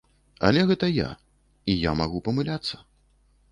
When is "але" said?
0.47-0.63